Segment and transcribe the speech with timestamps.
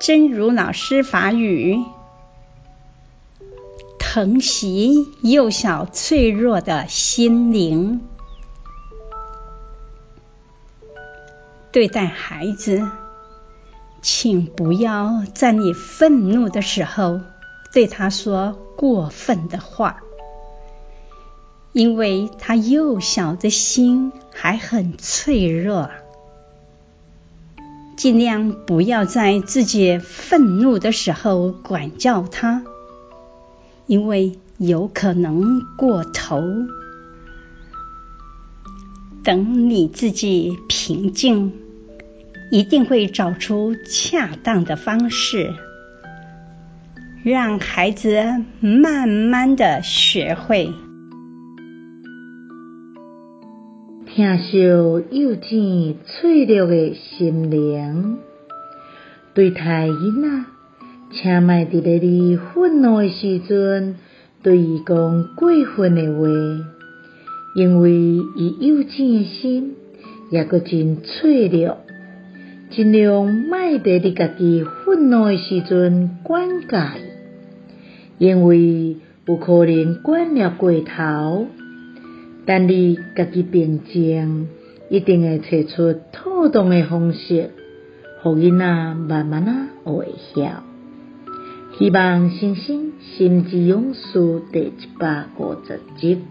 [0.00, 1.82] 真如老师法语，
[3.98, 8.00] 疼惜幼小脆弱的心灵。
[11.72, 12.88] 对待孩子，
[14.00, 17.20] 请不要在你愤怒的时候
[17.72, 20.00] 对他说过分的话，
[21.72, 25.90] 因为他幼小的心还很脆弱。
[27.98, 32.62] 尽量不要在自己愤怒的时候管教他，
[33.86, 36.40] 因为有可能过头。
[39.24, 41.52] 等你自己平静，
[42.52, 45.52] 一定会找出恰当的方式，
[47.24, 50.72] 让孩子慢慢的学会。
[54.18, 58.18] 疼惜幼稚脆弱的心灵，
[59.32, 60.44] 对待囡仔，
[61.12, 63.94] 请莫伫咧你愤怒的时阵，
[64.42, 66.26] 对伊讲过分的话，
[67.54, 69.76] 因为伊幼稚的心
[70.32, 71.78] 也阁真脆弱。
[72.72, 76.76] 尽量莫伫你家己愤怒的时阵管教
[78.18, 81.46] 伊，因为有可能管了过头。
[82.48, 84.48] 等你家己平静，
[84.88, 87.50] 一定会找出妥当的方式，
[88.22, 89.52] 互囡仔慢慢仔
[89.84, 90.64] 学会晓。
[91.78, 96.22] 希望新生心之勇士第一百五十集。